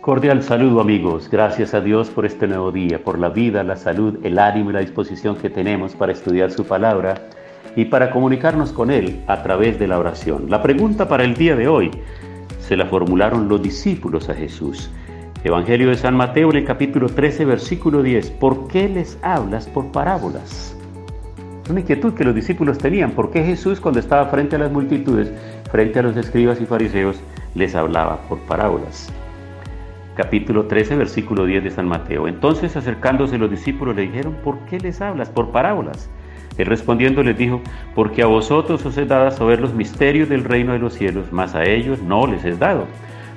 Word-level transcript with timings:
Cordial 0.00 0.44
saludo 0.44 0.80
amigos, 0.80 1.28
gracias 1.28 1.74
a 1.74 1.80
Dios 1.80 2.08
por 2.08 2.24
este 2.24 2.46
nuevo 2.46 2.70
día, 2.70 3.02
por 3.02 3.18
la 3.18 3.30
vida, 3.30 3.64
la 3.64 3.74
salud, 3.74 4.16
el 4.22 4.38
ánimo 4.38 4.70
y 4.70 4.72
la 4.72 4.80
disposición 4.80 5.36
que 5.36 5.50
tenemos 5.50 5.96
para 5.96 6.12
estudiar 6.12 6.52
su 6.52 6.64
palabra 6.64 7.14
y 7.74 7.84
para 7.86 8.10
comunicarnos 8.10 8.72
con 8.72 8.92
Él 8.92 9.20
a 9.26 9.42
través 9.42 9.78
de 9.78 9.88
la 9.88 9.98
oración. 9.98 10.48
La 10.48 10.62
pregunta 10.62 11.08
para 11.08 11.24
el 11.24 11.34
día 11.34 11.56
de 11.56 11.66
hoy 11.66 11.90
se 12.60 12.76
la 12.76 12.86
formularon 12.86 13.48
los 13.48 13.60
discípulos 13.60 14.28
a 14.28 14.34
Jesús. 14.34 14.88
Evangelio 15.42 15.88
de 15.88 15.96
San 15.96 16.16
Mateo 16.16 16.50
en 16.50 16.58
el 16.58 16.64
capítulo 16.64 17.08
13, 17.08 17.44
versículo 17.44 18.02
10. 18.02 18.30
¿Por 18.30 18.68
qué 18.68 18.88
les 18.88 19.18
hablas 19.22 19.66
por 19.66 19.90
parábolas? 19.90 20.76
Una 21.68 21.80
inquietud 21.80 22.14
que 22.14 22.24
los 22.24 22.36
discípulos 22.36 22.78
tenían. 22.78 23.10
¿Por 23.10 23.30
qué 23.30 23.42
Jesús 23.42 23.80
cuando 23.80 24.00
estaba 24.00 24.26
frente 24.26 24.56
a 24.56 24.60
las 24.60 24.70
multitudes, 24.70 25.32
frente 25.70 25.98
a 25.98 26.02
los 26.02 26.16
escribas 26.16 26.60
y 26.60 26.66
fariseos, 26.66 27.20
les 27.54 27.74
hablaba 27.74 28.18
por 28.28 28.38
parábolas? 28.40 29.12
Capítulo 30.18 30.64
13, 30.64 30.96
versículo 30.96 31.46
10 31.46 31.62
de 31.62 31.70
San 31.70 31.86
Mateo. 31.86 32.26
Entonces 32.26 32.74
acercándose 32.74 33.38
los 33.38 33.48
discípulos 33.48 33.94
le 33.94 34.02
dijeron, 34.02 34.36
¿por 34.42 34.58
qué 34.66 34.80
les 34.80 35.00
hablas? 35.00 35.30
Por 35.30 35.52
parábolas. 35.52 36.10
Él 36.58 36.66
respondiendo 36.66 37.22
les 37.22 37.38
dijo, 37.38 37.60
porque 37.94 38.22
a 38.22 38.26
vosotros 38.26 38.84
os 38.84 38.98
es 38.98 39.06
dado 39.06 39.30
saber 39.30 39.60
los 39.60 39.74
misterios 39.74 40.28
del 40.28 40.42
reino 40.42 40.72
de 40.72 40.80
los 40.80 40.94
cielos, 40.94 41.26
mas 41.30 41.54
a 41.54 41.62
ellos 41.62 42.02
no 42.02 42.26
les 42.26 42.44
es 42.44 42.58
dado. 42.58 42.86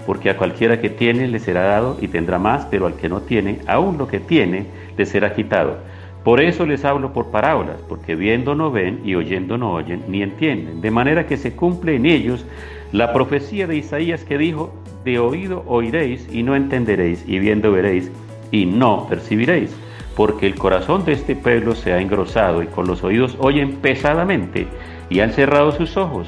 Porque 0.08 0.32
a 0.32 0.38
cualquiera 0.38 0.82
que 0.82 0.90
tiene 0.90 1.28
le 1.28 1.38
será 1.38 1.62
dado 1.62 1.98
y 2.02 2.08
tendrá 2.08 2.40
más, 2.40 2.66
pero 2.66 2.88
al 2.88 2.96
que 2.96 3.10
no 3.10 3.22
tiene, 3.22 3.60
aún 3.68 4.00
lo 4.00 4.08
que 4.08 4.20
tiene 4.20 4.66
le 4.98 5.06
será 5.06 5.36
quitado. 5.36 5.78
Por 6.24 6.42
eso 6.42 6.66
les 6.66 6.84
hablo 6.84 7.14
por 7.14 7.30
parábolas, 7.30 7.78
porque 7.88 8.16
viendo 8.16 8.56
no 8.56 8.72
ven 8.72 9.02
y 9.06 9.14
oyendo 9.14 9.56
no 9.56 9.72
oyen, 9.72 10.04
ni 10.08 10.24
entienden. 10.24 10.82
De 10.82 10.90
manera 10.90 11.28
que 11.28 11.38
se 11.38 11.56
cumple 11.56 11.96
en 11.98 12.08
ellos 12.08 12.44
la 12.92 13.14
profecía 13.14 13.68
de 13.68 13.78
Isaías 13.78 14.24
que 14.24 14.38
dijo, 14.38 14.74
de 15.06 15.20
oído 15.20 15.64
oiréis 15.68 16.28
y 16.32 16.44
no 16.44 16.56
entenderéis, 16.56 17.24
y 17.28 17.40
viendo 17.40 17.72
veréis 17.72 18.12
y 18.52 18.66
no 18.66 19.08
percibiréis, 19.08 19.72
porque 20.16 20.46
el 20.46 20.56
corazón 20.56 21.06
de 21.06 21.14
este 21.14 21.36
pueblo 21.36 21.74
se 21.74 21.94
ha 21.94 22.02
engrosado 22.02 22.62
y 22.62 22.68
con 22.68 22.88
los 22.88 23.04
oídos 23.04 23.38
oyen 23.40 23.78
pesadamente 23.78 24.68
y 25.10 25.22
han 25.22 25.32
cerrado 25.32 25.72
sus 25.72 25.96
ojos 25.98 26.28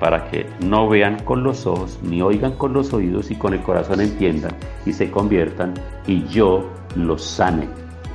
para 0.00 0.30
que 0.30 0.46
no 0.60 0.88
vean 0.88 1.22
con 1.24 1.42
los 1.44 1.66
ojos, 1.66 1.98
ni 2.02 2.22
oigan 2.22 2.52
con 2.52 2.72
los 2.72 2.92
oídos 2.92 3.30
y 3.30 3.36
con 3.36 3.52
el 3.52 3.60
corazón 3.60 4.00
entiendan 4.00 4.52
y 4.86 4.92
se 4.94 5.10
conviertan 5.10 5.74
y 6.06 6.24
yo 6.26 6.70
los 6.96 7.22
sane. 7.22 7.68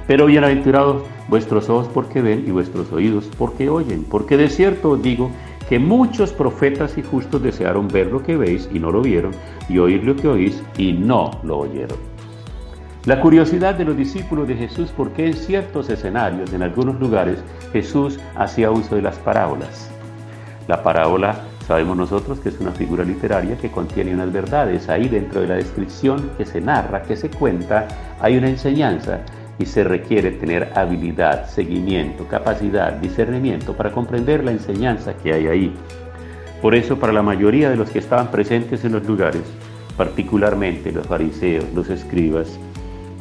Pero 0.08 0.26
bienaventurados 0.26 1.04
vuestros 1.28 1.70
ojos 1.70 1.88
porque 1.94 2.22
ven 2.22 2.44
y 2.46 2.52
vuestros 2.52 2.92
oídos 2.92 3.30
porque 3.38 3.70
oyen, 3.70 4.04
porque 4.04 4.36
de 4.36 4.50
cierto 4.50 4.92
os 4.92 5.02
digo 5.02 5.32
que 5.70 5.80
muchos 5.80 6.32
profetas 6.32 6.98
y 6.98 7.04
justos 7.04 7.42
desearon 7.42 7.88
ver 7.88 8.08
lo 8.08 8.22
que 8.22 8.38
veis 8.38 8.70
y 8.74 8.80
no 8.80 8.92
lo 8.92 9.02
vieron, 9.02 9.32
y 9.68 9.78
oír 9.80 10.04
lo 10.04 10.16
que 10.16 10.28
oís 10.28 10.62
y 10.78 10.94
no 10.94 11.32
lo 11.44 11.60
oyeron. 11.60 11.98
La 13.06 13.22
curiosidad 13.22 13.76
de 13.76 13.86
los 13.86 13.96
discípulos 13.96 14.48
de 14.48 14.56
Jesús 14.56 14.92
porque 14.96 15.28
en 15.28 15.34
ciertos 15.36 15.90
escenarios, 15.90 16.52
en 16.54 16.64
algunos 16.64 17.00
lugares, 17.00 17.44
Jesús 17.72 18.20
hacía 18.36 18.72
uso 18.72 18.96
de 18.96 19.04
las 19.04 19.18
parábolas. 19.18 19.92
La 20.68 20.82
parábola 20.82 21.44
sabemos 21.68 21.98
nosotros 21.98 22.40
que 22.40 22.50
es 22.50 22.60
una 22.60 22.72
figura 22.72 23.04
literaria 23.04 23.58
que 23.58 23.70
contiene 23.70 24.14
unas 24.14 24.34
verdades. 24.34 24.90
Ahí 24.90 25.08
dentro 25.08 25.42
de 25.42 25.48
la 25.48 25.56
descripción 25.56 26.32
que 26.36 26.48
se 26.48 26.62
narra, 26.62 27.04
que 27.04 27.16
se 27.16 27.30
cuenta, 27.30 27.88
hay 28.20 28.38
una 28.38 28.50
enseñanza 28.50 29.20
y 29.58 29.66
se 29.66 29.84
requiere 29.84 30.32
tener 30.32 30.72
habilidad, 30.76 31.48
seguimiento, 31.48 32.28
capacidad, 32.28 32.94
discernimiento 32.94 33.76
para 33.76 33.92
comprender 33.92 34.44
la 34.44 34.52
enseñanza 34.52 35.16
que 35.16 35.34
hay 35.34 35.48
ahí. 35.48 35.74
Por 36.62 36.76
eso 36.76 36.98
para 36.98 37.14
la 37.14 37.22
mayoría 37.22 37.70
de 37.70 37.76
los 37.76 37.90
que 37.90 38.00
estaban 38.00 38.32
presentes 38.32 38.84
en 38.84 38.94
los 38.94 39.06
lugares, 39.06 39.44
particularmente 39.98 40.92
los 40.92 41.08
fariseos, 41.08 41.66
los 41.74 41.90
escribas, 41.90 42.60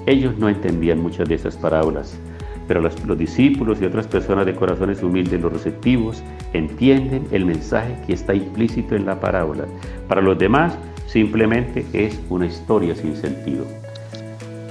ellos 0.07 0.37
no 0.39 0.49
entendían 0.49 1.01
muchas 1.01 1.29
de 1.29 1.37
esas 1.37 1.57
parábolas, 1.57 2.19
pero 2.67 2.81
los, 2.81 3.03
los, 3.05 3.19
discípulos 3.19 3.81
y 3.81 3.85
otras 3.85 4.07
personas 4.07 4.47
de 4.47 4.55
corazones 4.55 5.03
humildes, 5.03 5.41
los 5.41 5.53
receptivos, 5.53 6.23
entienden 6.53 7.27
el 7.31 7.45
mensaje 7.45 7.97
que 8.07 8.15
está 8.15 8.35
implícito 8.35 8.97
en 8.97 9.07
la 9.07 9.21
parábola. 9.21 9.65
Para 10.09 10.23
los 10.23 10.39
demás, 10.39 10.77
simplemente 11.07 11.85
es 11.93 12.19
una 12.29 12.47
historia 12.47 12.95
sin 12.95 13.17
sentido. 13.17 13.65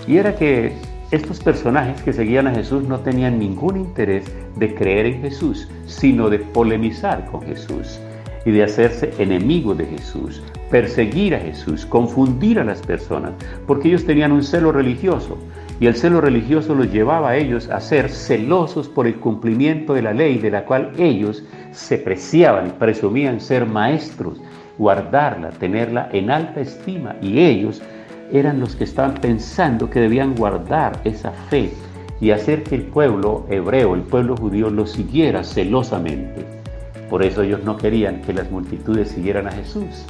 Y 0.08 0.18
era 0.18 0.36
que 0.36 0.74
estos 1.14 1.40
personajes 1.40 2.02
que 2.02 2.12
seguían 2.12 2.48
a 2.48 2.56
Jesús 2.56 2.88
no 2.88 3.00
tenían 3.00 3.38
ningún 3.38 3.78
interés 3.78 4.26
de 4.56 4.74
creer 4.74 5.06
en 5.06 5.22
Jesús, 5.22 5.70
sino 5.86 6.28
de 6.28 6.40
polemizar 6.40 7.28
con 7.28 7.44
Jesús 7.44 8.00
y 8.48 8.52
de 8.52 8.64
hacerse 8.64 9.14
enemigos 9.20 9.78
de 9.78 9.86
Jesús, 9.86 10.42
perseguir 10.72 11.36
a 11.36 11.40
Jesús, 11.40 11.86
confundir 11.86 12.60
a 12.60 12.64
las 12.64 12.82
personas, 12.82 13.32
porque 13.68 13.90
ellos 13.90 14.08
tenían 14.08 14.32
un 14.32 14.42
celo 14.42 14.72
religioso 14.72 15.38
y 15.80 15.86
el 15.86 15.96
celo 15.96 16.20
religioso 16.20 16.74
los 16.74 16.92
llevaba 16.92 17.30
a 17.30 17.38
ellos 17.38 17.70
a 17.70 17.80
ser 17.80 18.10
celosos 18.10 18.90
por 18.90 19.06
el 19.06 19.18
cumplimiento 19.18 19.94
de 19.94 20.02
la 20.02 20.14
ley 20.14 20.40
de 20.40 20.50
la 20.50 20.66
cual 20.66 20.94
ellos 20.98 21.44
se 21.72 22.00
preciaban, 22.00 22.72
presumían 22.80 23.40
ser 23.40 23.68
maestros, 23.68 24.42
guardarla, 24.80 25.52
tenerla 25.52 26.10
en 26.12 26.32
alta 26.32 26.62
estima 26.62 27.16
y 27.22 27.40
ellos 27.40 27.84
eran 28.34 28.60
los 28.60 28.76
que 28.76 28.84
estaban 28.84 29.14
pensando 29.14 29.92
que 29.92 30.00
debían 30.00 30.36
guardar 30.36 31.00
esa 31.04 31.32
fe 31.32 31.72
y 32.20 32.32
hacer 32.32 32.64
que 32.64 32.76
el 32.76 32.82
pueblo 32.82 33.46
hebreo, 33.48 33.94
el 33.94 34.02
pueblo 34.02 34.36
judío, 34.36 34.72
lo 34.72 34.88
siguiera 34.88 35.44
celosamente. 35.44 36.44
Por 37.12 37.22
eso 37.22 37.44
ellos 37.44 37.64
no 37.64 37.78
querían 37.78 38.22
que 38.22 38.34
las 38.34 38.50
multitudes 38.50 39.10
siguieran 39.10 39.48
a 39.48 39.52
Jesús, 39.52 40.06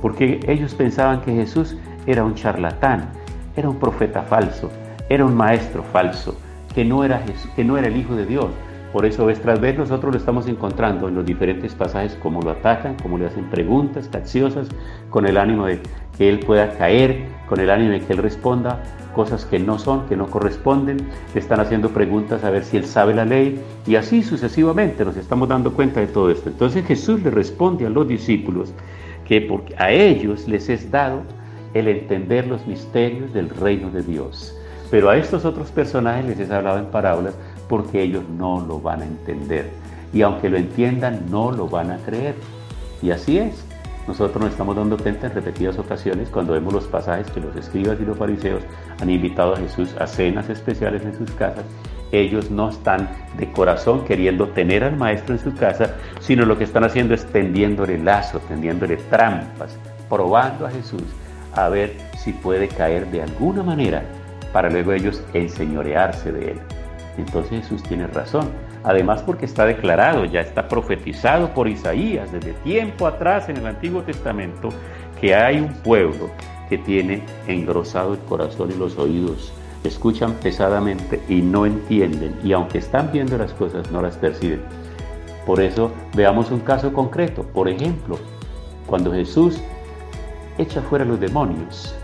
porque 0.00 0.40
ellos 0.48 0.74
pensaban 0.74 1.20
que 1.20 1.34
Jesús 1.34 1.76
era 2.06 2.24
un 2.24 2.34
charlatán, 2.34 3.10
era 3.54 3.68
un 3.68 3.78
profeta 3.78 4.22
falso, 4.22 4.70
era 5.10 5.26
un 5.26 5.34
maestro 5.34 5.82
falso, 5.82 6.34
que 6.74 6.86
no 6.86 7.04
era, 7.04 7.22
que 7.54 7.64
no 7.64 7.76
era 7.76 7.88
el 7.88 7.98
Hijo 7.98 8.16
de 8.16 8.24
Dios. 8.24 8.46
Por 8.92 9.06
eso 9.06 9.24
vez 9.24 9.40
tras 9.40 9.58
vez 9.58 9.78
nosotros 9.78 10.12
lo 10.12 10.18
estamos 10.18 10.46
encontrando 10.48 11.08
en 11.08 11.14
los 11.14 11.24
diferentes 11.24 11.74
pasajes, 11.74 12.14
como 12.16 12.42
lo 12.42 12.50
atacan, 12.50 12.96
como 13.02 13.16
le 13.16 13.26
hacen 13.26 13.48
preguntas 13.48 14.08
capciosas, 14.08 14.68
con 15.08 15.26
el 15.26 15.38
ánimo 15.38 15.66
de 15.66 15.80
que 16.18 16.28
él 16.28 16.40
pueda 16.40 16.76
caer, 16.76 17.24
con 17.48 17.58
el 17.58 17.70
ánimo 17.70 17.92
de 17.92 18.00
que 18.00 18.12
él 18.12 18.18
responda 18.18 18.82
cosas 19.14 19.44
que 19.46 19.58
no 19.58 19.78
son, 19.78 20.06
que 20.08 20.16
no 20.16 20.26
corresponden, 20.26 20.98
le 21.34 21.40
están 21.40 21.60
haciendo 21.60 21.90
preguntas 21.90 22.44
a 22.44 22.50
ver 22.50 22.64
si 22.64 22.76
él 22.76 22.84
sabe 22.84 23.14
la 23.14 23.24
ley 23.24 23.60
y 23.86 23.96
así 23.96 24.22
sucesivamente 24.22 25.04
nos 25.04 25.16
estamos 25.16 25.48
dando 25.48 25.72
cuenta 25.72 26.00
de 26.00 26.06
todo 26.06 26.30
esto. 26.30 26.50
Entonces 26.50 26.84
Jesús 26.84 27.22
le 27.22 27.30
responde 27.30 27.86
a 27.86 27.90
los 27.90 28.06
discípulos 28.06 28.72
que 29.26 29.40
porque 29.40 29.74
a 29.78 29.90
ellos 29.90 30.48
les 30.48 30.68
es 30.68 30.90
dado 30.90 31.22
el 31.74 31.88
entender 31.88 32.46
los 32.46 32.66
misterios 32.66 33.32
del 33.32 33.48
reino 33.48 33.90
de 33.90 34.02
Dios. 34.02 34.54
Pero 34.90 35.08
a 35.08 35.16
estos 35.16 35.46
otros 35.46 35.70
personajes 35.70 36.26
les 36.26 36.38
es 36.38 36.50
hablado 36.50 36.78
en 36.78 36.86
parábolas 36.86 37.34
porque 37.72 38.02
ellos 38.02 38.22
no 38.28 38.60
lo 38.60 38.80
van 38.80 39.00
a 39.00 39.06
entender. 39.06 39.70
Y 40.12 40.20
aunque 40.20 40.50
lo 40.50 40.58
entiendan, 40.58 41.22
no 41.30 41.50
lo 41.50 41.68
van 41.68 41.90
a 41.90 41.96
creer. 41.96 42.34
Y 43.00 43.12
así 43.12 43.38
es. 43.38 43.64
Nosotros 44.06 44.42
nos 44.42 44.52
estamos 44.52 44.76
dando 44.76 44.98
cuenta 44.98 45.28
en 45.28 45.32
repetidas 45.32 45.78
ocasiones 45.78 46.28
cuando 46.28 46.52
vemos 46.52 46.74
los 46.74 46.84
pasajes 46.84 47.30
que 47.30 47.40
los 47.40 47.56
escribas 47.56 47.96
y 47.98 48.04
los 48.04 48.18
fariseos 48.18 48.62
han 49.00 49.08
invitado 49.08 49.54
a 49.54 49.56
Jesús 49.56 49.94
a 49.98 50.06
cenas 50.06 50.50
especiales 50.50 51.02
en 51.02 51.16
sus 51.16 51.30
casas. 51.30 51.64
Ellos 52.10 52.50
no 52.50 52.68
están 52.68 53.08
de 53.38 53.50
corazón 53.50 54.04
queriendo 54.04 54.48
tener 54.48 54.84
al 54.84 54.98
maestro 54.98 55.34
en 55.34 55.40
su 55.40 55.54
casa, 55.54 55.94
sino 56.20 56.44
lo 56.44 56.58
que 56.58 56.64
están 56.64 56.84
haciendo 56.84 57.14
es 57.14 57.24
tendiéndole 57.24 57.96
lazo, 57.96 58.38
tendiéndole 58.48 58.98
trampas, 58.98 59.78
probando 60.10 60.66
a 60.66 60.70
Jesús 60.70 61.04
a 61.54 61.70
ver 61.70 61.96
si 62.18 62.34
puede 62.34 62.68
caer 62.68 63.10
de 63.10 63.22
alguna 63.22 63.62
manera 63.62 64.02
para 64.52 64.68
luego 64.68 64.92
ellos 64.92 65.24
enseñorearse 65.32 66.32
de 66.32 66.50
él. 66.50 66.60
Entonces 67.18 67.62
Jesús 67.62 67.82
tiene 67.82 68.06
razón. 68.06 68.48
Además 68.84 69.22
porque 69.22 69.44
está 69.44 69.66
declarado, 69.66 70.24
ya 70.24 70.40
está 70.40 70.68
profetizado 70.68 71.52
por 71.54 71.68
Isaías 71.68 72.32
desde 72.32 72.52
tiempo 72.64 73.06
atrás 73.06 73.48
en 73.48 73.58
el 73.58 73.66
Antiguo 73.66 74.02
Testamento, 74.02 74.70
que 75.20 75.34
hay 75.34 75.58
un 75.58 75.72
pueblo 75.82 76.30
que 76.68 76.78
tiene 76.78 77.22
engrosado 77.46 78.14
el 78.14 78.20
corazón 78.20 78.70
y 78.72 78.78
los 78.78 78.98
oídos, 78.98 79.52
escuchan 79.84 80.34
pesadamente 80.34 81.20
y 81.28 81.42
no 81.42 81.66
entienden, 81.66 82.34
y 82.42 82.52
aunque 82.52 82.78
están 82.78 83.10
viendo 83.12 83.36
las 83.36 83.52
cosas, 83.52 83.90
no 83.90 84.00
las 84.00 84.16
perciben. 84.16 84.62
Por 85.46 85.60
eso 85.60 85.90
veamos 86.14 86.50
un 86.50 86.60
caso 86.60 86.92
concreto. 86.92 87.42
Por 87.42 87.68
ejemplo, 87.68 88.16
cuando 88.86 89.12
Jesús 89.12 89.60
echa 90.58 90.82
fuera 90.82 91.04
los 91.04 91.20
demonios. 91.20 91.94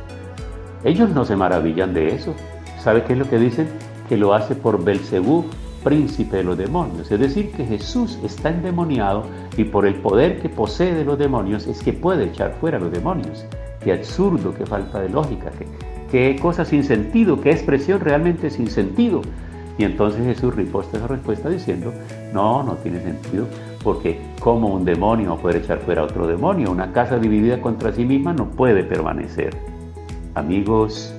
Ellos 0.84 1.10
no 1.10 1.24
se 1.24 1.36
maravillan 1.36 1.94
de 1.94 2.14
eso. 2.14 2.34
¿Sabe 2.78 3.04
qué 3.04 3.12
es 3.12 3.18
lo 3.18 3.28
que 3.28 3.38
dicen? 3.38 3.68
Que 4.08 4.16
lo 4.16 4.34
hace 4.34 4.54
por 4.54 4.82
Belcebú, 4.82 5.44
príncipe 5.84 6.38
de 6.38 6.44
los 6.44 6.58
demonios. 6.58 7.10
Es 7.10 7.20
decir, 7.20 7.52
que 7.52 7.64
Jesús 7.64 8.18
está 8.22 8.50
endemoniado 8.50 9.24
y 9.56 9.64
por 9.64 9.86
el 9.86 9.94
poder 9.96 10.40
que 10.40 10.48
posee 10.48 10.94
de 10.94 11.04
los 11.04 11.18
demonios 11.18 11.66
es 11.66 11.82
que 11.82 11.92
puede 11.92 12.24
echar 12.24 12.54
fuera 12.60 12.78
los 12.78 12.92
demonios. 12.92 13.44
Qué 13.82 13.92
absurdo, 13.92 14.54
qué 14.54 14.66
falta 14.66 15.00
de 15.00 15.08
lógica, 15.08 15.50
qué, 15.58 15.66
qué 16.10 16.40
cosa 16.40 16.64
sin 16.64 16.84
sentido, 16.84 17.40
qué 17.40 17.50
expresión 17.50 18.00
realmente 18.00 18.50
sin 18.50 18.68
sentido. 18.68 19.22
Y 19.78 19.84
entonces 19.84 20.24
Jesús 20.24 20.54
riposta 20.56 20.98
esa 20.98 21.06
respuesta 21.06 21.48
diciendo, 21.48 21.92
no, 22.32 22.64
no 22.64 22.74
tiene 22.76 23.00
sentido, 23.00 23.46
porque 23.84 24.20
como 24.40 24.74
un 24.74 24.84
demonio 24.84 25.36
puede 25.36 25.58
echar 25.58 25.78
fuera 25.78 26.02
a 26.02 26.04
otro 26.04 26.26
demonio, 26.26 26.72
una 26.72 26.92
casa 26.92 27.18
dividida 27.18 27.60
contra 27.60 27.92
sí 27.92 28.04
misma 28.04 28.32
no 28.32 28.46
puede 28.50 28.82
permanecer. 28.82 29.56
Amigos, 30.34 31.14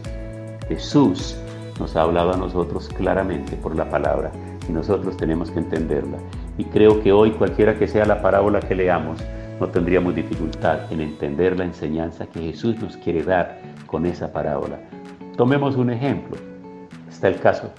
Jesús 0.68 1.38
nos 1.80 1.96
ha 1.96 2.02
hablado 2.02 2.34
a 2.34 2.38
nosotros 2.38 2.90
claramente 2.90 3.56
por 3.56 3.76
la 3.76 3.90
palabra 3.90 4.32
y 4.68 4.72
nosotros 4.72 5.18
tenemos 5.18 5.50
que 5.52 5.60
entenderla. 5.60 6.18
Y 6.58 6.66
creo 6.66 7.02
que 7.02 7.12
hoy 7.12 7.32
cualquiera 7.32 7.76
que 7.76 7.88
sea 7.88 8.06
la 8.06 8.22
parábola 8.22 8.60
que 8.60 8.76
leamos, 8.76 9.20
no 9.60 9.68
tendríamos 9.68 10.16
dificultad 10.16 10.92
en 10.92 11.02
entender 11.02 11.58
la 11.58 11.66
enseñanza 11.66 12.28
que 12.28 12.42
Jesús 12.42 12.80
nos 12.80 12.98
quiere 12.98 13.24
dar 13.24 13.60
con 13.88 14.06
esa 14.06 14.32
parábola. 14.32 14.80
Tomemos 15.36 15.76
un 15.76 15.90
ejemplo. 15.90 16.38
Está 17.10 17.28
el 17.28 17.40
caso 17.40 17.72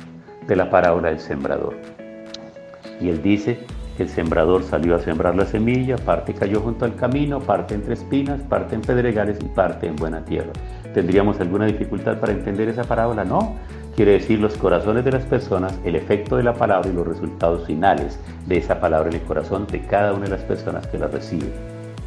de 0.47 0.57
la 0.57 0.69
parábola 0.71 1.09
del 1.09 1.21
sembrador. 1.21 1.77
Y 3.01 3.09
él 3.09 3.23
dice 3.23 3.61
que 3.97 4.03
el 4.03 4.09
sembrador 4.09 4.63
salió 4.63 4.95
a 4.95 4.99
sembrar 4.99 5.35
la 5.37 5.47
semilla, 5.47 5.97
parte 5.97 6.35
cayó 6.35 6.61
junto 6.61 6.85
al 6.85 6.97
camino, 6.97 7.41
parte 7.41 7.75
entre 7.75 7.95
espinas, 7.95 8.41
parte 8.43 8.75
en 8.75 8.83
pedregales 8.83 9.39
y 9.41 9.47
parte 9.47 9.87
en 9.87 9.97
buena 9.97 10.25
tierra. 10.25 10.53
¿Tendríamos 10.95 11.41
alguna 11.41 11.67
dificultad 11.67 12.19
para 12.19 12.33
entender 12.33 12.69
esa 12.69 12.85
parábola? 12.85 13.25
No. 13.25 13.57
Quiere 13.95 14.13
decir 14.13 14.41
los 14.41 14.57
corazones 14.57 15.05
de 15.05 15.13
las 15.13 15.25
personas, 15.25 15.79
el 15.85 15.95
efecto 15.97 16.37
de 16.37 16.43
la 16.43 16.55
palabra 16.55 16.89
y 16.89 16.93
los 16.93 17.07
resultados 17.07 17.67
finales 17.67 18.19
de 18.47 18.57
esa 18.57 18.81
palabra 18.81 19.11
en 19.11 19.17
el 19.17 19.23
corazón 19.23 19.67
de 19.67 19.83
cada 19.83 20.13
una 20.15 20.25
de 20.25 20.31
las 20.31 20.43
personas 20.43 20.87
que 20.87 20.99
la 20.99 21.09
recibe. 21.09 21.53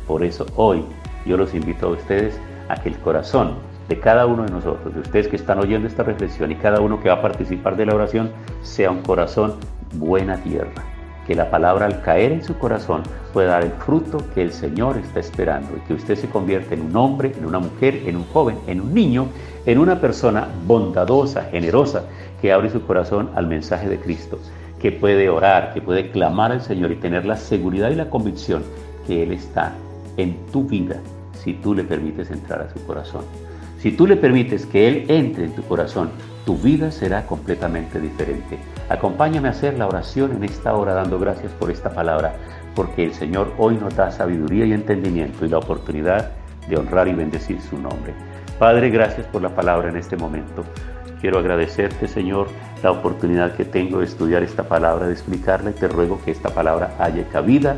Por 0.07 0.23
eso 0.23 0.45
hoy 0.55 0.83
yo 1.25 1.37
los 1.37 1.53
invito 1.53 1.87
a 1.87 1.91
ustedes 1.91 2.39
a 2.69 2.75
que 2.75 2.89
el 2.89 2.97
corazón 2.97 3.55
de 3.89 3.99
cada 3.99 4.25
uno 4.25 4.43
de 4.43 4.51
nosotros, 4.51 4.93
de 4.93 5.01
ustedes 5.01 5.27
que 5.27 5.35
están 5.35 5.59
oyendo 5.59 5.87
esta 5.87 6.03
reflexión 6.03 6.51
y 6.51 6.55
cada 6.55 6.79
uno 6.79 6.99
que 6.99 7.09
va 7.09 7.15
a 7.15 7.21
participar 7.21 7.75
de 7.75 7.85
la 7.85 7.95
oración, 7.95 8.31
sea 8.61 8.91
un 8.91 9.01
corazón 9.01 9.55
buena 9.93 10.37
tierra. 10.37 10.92
Que 11.27 11.35
la 11.35 11.49
palabra 11.49 11.85
al 11.85 12.01
caer 12.01 12.31
en 12.31 12.43
su 12.43 12.57
corazón 12.57 13.03
pueda 13.31 13.51
dar 13.51 13.63
el 13.63 13.71
fruto 13.71 14.17
que 14.33 14.41
el 14.41 14.51
Señor 14.51 14.97
está 14.97 15.19
esperando 15.19 15.69
y 15.77 15.87
que 15.87 15.93
usted 15.93 16.15
se 16.15 16.29
convierta 16.29 16.73
en 16.73 16.81
un 16.81 16.95
hombre, 16.95 17.31
en 17.37 17.45
una 17.45 17.59
mujer, 17.59 18.01
en 18.05 18.17
un 18.17 18.25
joven, 18.25 18.57
en 18.67 18.81
un 18.81 18.93
niño, 18.93 19.27
en 19.65 19.79
una 19.79 19.99
persona 20.01 20.47
bondadosa, 20.65 21.43
generosa, 21.43 22.03
que 22.41 22.51
abre 22.51 22.69
su 22.69 22.85
corazón 22.85 23.29
al 23.35 23.47
mensaje 23.47 23.87
de 23.87 23.99
Cristo, 23.99 24.37
que 24.79 24.91
puede 24.91 25.29
orar, 25.29 25.73
que 25.73 25.81
puede 25.81 26.11
clamar 26.11 26.51
al 26.51 26.61
Señor 26.61 26.91
y 26.91 26.97
tener 26.97 27.25
la 27.25 27.37
seguridad 27.37 27.89
y 27.89 27.95
la 27.95 28.09
convicción 28.09 28.63
que 29.07 29.23
Él 29.23 29.31
está 29.31 29.73
en 30.17 30.35
tu 30.51 30.65
vida 30.65 30.99
si 31.43 31.53
tú 31.53 31.73
le 31.73 31.83
permites 31.83 32.31
entrar 32.31 32.61
a 32.61 32.73
su 32.73 32.85
corazón. 32.85 33.23
Si 33.79 33.91
tú 33.91 34.07
le 34.07 34.15
permites 34.15 34.65
que 34.65 34.87
Él 34.87 35.05
entre 35.09 35.45
en 35.45 35.55
tu 35.55 35.63
corazón, 35.63 36.09
tu 36.45 36.57
vida 36.57 36.91
será 36.91 37.25
completamente 37.25 37.99
diferente. 37.99 38.59
Acompáñame 38.89 39.47
a 39.47 39.51
hacer 39.51 39.77
la 39.77 39.87
oración 39.87 40.33
en 40.33 40.43
esta 40.43 40.73
hora 40.73 40.93
dando 40.93 41.19
gracias 41.19 41.51
por 41.53 41.71
esta 41.71 41.89
palabra, 41.89 42.33
porque 42.75 43.03
el 43.03 43.13
Señor 43.13 43.53
hoy 43.57 43.75
nos 43.75 43.95
da 43.95 44.11
sabiduría 44.11 44.65
y 44.65 44.73
entendimiento 44.73 45.45
y 45.45 45.49
la 45.49 45.59
oportunidad 45.59 46.31
de 46.67 46.77
honrar 46.77 47.07
y 47.07 47.13
bendecir 47.13 47.61
su 47.61 47.77
nombre. 47.77 48.13
Padre, 48.59 48.89
gracias 48.89 49.25
por 49.27 49.41
la 49.41 49.55
palabra 49.55 49.89
en 49.89 49.97
este 49.97 50.17
momento. 50.17 50.63
Quiero 51.21 51.39
agradecerte, 51.39 52.07
Señor, 52.07 52.47
la 52.83 52.91
oportunidad 52.91 53.55
que 53.55 53.63
tengo 53.63 53.99
de 53.99 54.05
estudiar 54.05 54.43
esta 54.43 54.63
palabra, 54.63 55.07
de 55.07 55.13
explicarla 55.13 55.71
y 55.71 55.73
te 55.73 55.87
ruego 55.87 56.19
que 56.23 56.31
esta 56.31 56.49
palabra 56.49 56.95
haya 56.99 57.25
cabida, 57.29 57.77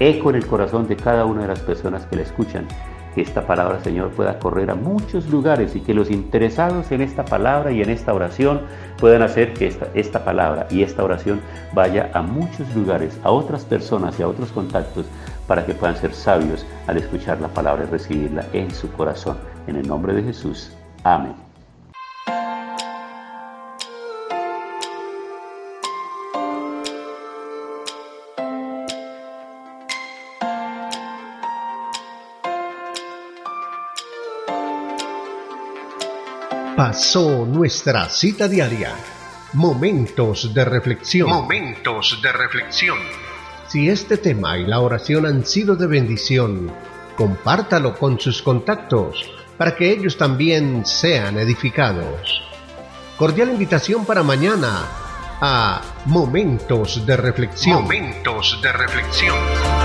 eco 0.00 0.30
en 0.30 0.36
el 0.36 0.46
corazón 0.46 0.88
de 0.88 0.96
cada 0.96 1.26
una 1.26 1.42
de 1.42 1.48
las 1.48 1.60
personas 1.60 2.06
que 2.06 2.16
la 2.16 2.22
escuchan 2.22 2.66
que 3.14 3.22
esta 3.22 3.46
palabra, 3.46 3.82
Señor, 3.82 4.10
pueda 4.10 4.38
correr 4.38 4.70
a 4.70 4.74
muchos 4.74 5.28
lugares 5.28 5.74
y 5.76 5.80
que 5.80 5.94
los 5.94 6.10
interesados 6.10 6.90
en 6.92 7.02
esta 7.02 7.24
palabra 7.24 7.72
y 7.72 7.82
en 7.82 7.90
esta 7.90 8.12
oración 8.12 8.62
puedan 8.98 9.22
hacer 9.22 9.54
que 9.54 9.66
esta, 9.66 9.88
esta 9.94 10.24
palabra 10.24 10.66
y 10.70 10.82
esta 10.82 11.04
oración 11.04 11.40
vaya 11.72 12.10
a 12.14 12.22
muchos 12.22 12.74
lugares, 12.74 13.18
a 13.24 13.30
otras 13.30 13.64
personas 13.64 14.18
y 14.18 14.22
a 14.22 14.28
otros 14.28 14.52
contactos 14.52 15.06
para 15.46 15.64
que 15.64 15.74
puedan 15.74 15.96
ser 15.96 16.14
sabios 16.14 16.66
al 16.86 16.98
escuchar 16.98 17.40
la 17.40 17.48
palabra 17.48 17.84
y 17.84 17.90
recibirla 17.90 18.44
en 18.52 18.70
su 18.70 18.90
corazón. 18.92 19.38
En 19.66 19.76
el 19.76 19.88
nombre 19.88 20.12
de 20.12 20.22
Jesús. 20.22 20.70
Amén. 21.04 21.47
Pasó 36.78 37.44
nuestra 37.44 38.08
cita 38.08 38.46
diaria. 38.46 38.94
Momentos 39.54 40.54
de 40.54 40.64
reflexión. 40.64 41.28
Momentos 41.28 42.20
de 42.22 42.30
reflexión. 42.30 42.96
Si 43.66 43.88
este 43.88 44.16
tema 44.16 44.56
y 44.56 44.64
la 44.64 44.78
oración 44.78 45.26
han 45.26 45.44
sido 45.44 45.74
de 45.74 45.88
bendición, 45.88 46.70
compártalo 47.16 47.98
con 47.98 48.20
sus 48.20 48.40
contactos 48.42 49.28
para 49.56 49.74
que 49.74 49.90
ellos 49.90 50.16
también 50.16 50.86
sean 50.86 51.36
edificados. 51.38 52.42
Cordial 53.16 53.48
invitación 53.48 54.06
para 54.06 54.22
mañana 54.22 54.86
a 55.40 55.82
Momentos 56.04 57.04
de 57.04 57.16
Reflexión. 57.16 57.82
Momentos 57.82 58.56
de 58.62 58.72
Reflexión. 58.72 59.77